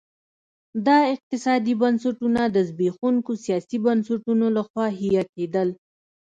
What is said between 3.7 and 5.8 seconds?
بنسټونو لخوا حیه کېدل.